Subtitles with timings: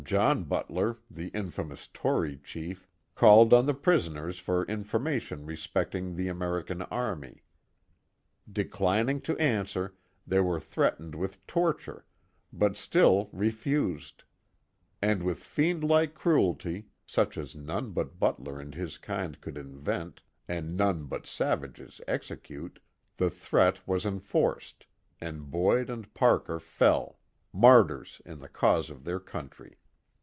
[0.03, 6.81] John Butler— the infamous Tory chief— called on the prisoners for information respecting the American
[6.81, 7.43] army.
[8.51, 9.95] Declining to answer,
[10.25, 12.03] they were threatened with torture,
[12.51, 14.23] but still lefused;
[15.03, 20.23] and with fiend like cruelty— such as none but Butler and his kind could invent,
[20.47, 22.79] and none but savages execute—
[23.17, 24.87] the threat was enforced,
[25.21, 27.19] and Boyd and Parker fell,
[27.53, 29.77] martyrs in the cause of their country.